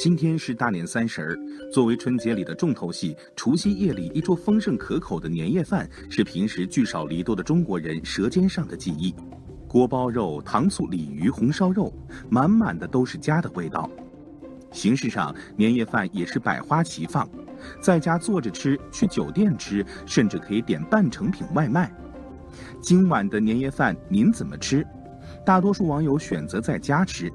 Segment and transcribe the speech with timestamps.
[0.00, 1.36] 今天是大年三十儿，
[1.72, 9.12] 作为春节里的重头戏，除夕夜里一桌丰盛可口的年夜饭是平时聚少离多的中国人舌尖上的记忆。
[9.66, 11.92] 锅包肉、糖醋鲤鱼、红烧肉，
[12.30, 13.90] 满满的都是家的味道。
[14.70, 17.28] 形式上，年夜饭也是百花齐放，
[17.82, 21.92] 在家坐着吃，去酒店吃，甚至可以点半成品外卖。
[22.80, 24.86] 今晚的年夜饭您怎么吃？
[25.44, 27.28] 大多数网友选择在家吃。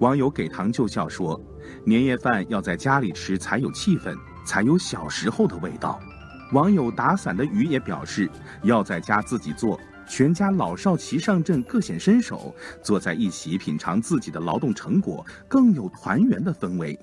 [0.00, 1.40] 网友给糖就笑说
[1.84, 6.00] ：“年夜饭要在家里吃才有气氛，才有小时候的味道。”
[6.52, 8.30] 网友打伞的雨也表示
[8.62, 16.96] ：“要在家自己做，全家老少齐上阵，各显身手，坐在一起品尝自己的劳动成果，更有团圆的氛围。”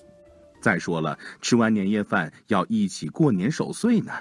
[0.62, 4.14] 再说了，吃完年夜饭要一起过年守岁呢。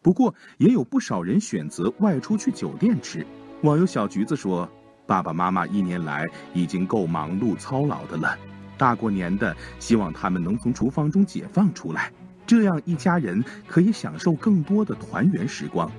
[0.00, 3.26] 不过，也有不少人选择外出去酒店吃。
[3.62, 4.70] 网友小橘子说。
[5.10, 6.24] 爸爸妈妈一年来
[6.54, 8.38] 已经够忙碌操劳的了，
[8.78, 12.12] 大过年的，希望他们能从厨房中解放出来，
[12.46, 15.90] 这样一家人可以享受更多的团圆时光。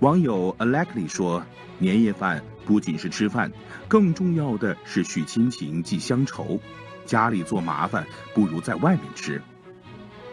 [0.00, 1.42] 网友 Alexly 说
[1.76, 3.52] ：“年夜饭不仅是吃饭，
[3.88, 6.58] 更重要的是叙亲情、寄乡愁。
[7.04, 9.42] 家里做麻烦，不如在外面吃。”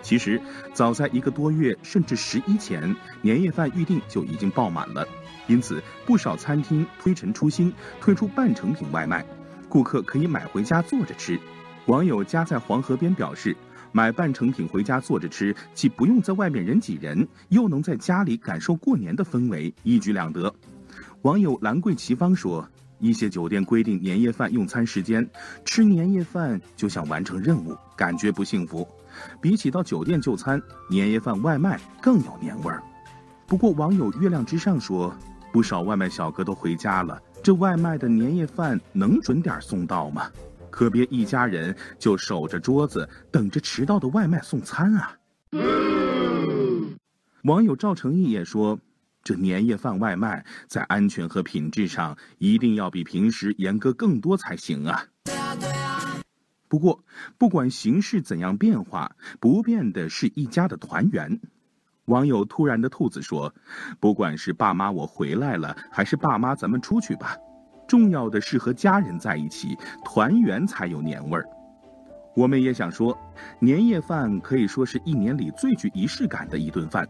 [0.03, 0.39] 其实，
[0.73, 5.07] 早在一个多月甚至十一前，年夜饭预订就已经爆满了。
[5.47, 9.25] 因此，不少餐厅推陈出新，推出半成品外卖，
[9.69, 11.39] 顾客可以买回家做着吃。
[11.85, 13.55] 网友家在黄河边表示，
[13.93, 20.53] 买半成品回家做着吃，既不用在外面人挤人，又能在家里感受过年的氛围，一举两得。
[21.21, 22.67] 网友兰桂奇芳说，
[22.99, 25.29] 一些酒店规定年夜饭用餐时间，
[25.63, 28.85] 吃年夜饭就像完成任务，感觉不幸福。
[29.41, 32.81] 比起到酒店就餐，年夜饭外卖更有年味儿。
[33.45, 35.13] 不过，网友月亮之上说。
[35.51, 40.31] 不少外卖小哥都回家了，这外卖的年夜饭能准点送到吗？
[40.71, 45.15] 可别一家人就守着桌子等着迟到的外卖送餐啊！
[47.43, 48.79] 网友赵成义也说，
[49.23, 55.05] 这年夜饭外卖在安全和品质上一定要比平时严格更多才行啊！
[56.73, 57.03] 不过，
[57.37, 61.39] 不管形势怎样变化，不变的是一家的团圆。
[62.05, 63.53] 网友突然的兔子说
[64.01, 67.37] ：“不管是爸妈我回来了，还是爸妈咱们出去吧，
[67.87, 71.47] 重要的是和家人在一起，团圆才有年味儿。”
[72.35, 73.15] 我们也想说，
[73.59, 77.07] 年夜饭可以说是一年里最具仪式感的一顿饭。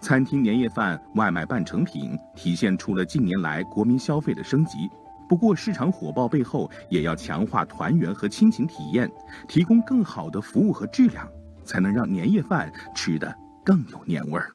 [0.00, 4.88] 餐厅年夜饭外卖半成品，体现出了近年来国民消费的升级。
[5.28, 9.10] 不过，市场火爆背后，也要强化团圆和亲情体验，
[9.48, 11.28] 提供更好的服务和质量，
[11.64, 13.34] 才能让年夜饭吃得。
[13.64, 14.52] 更有年味儿。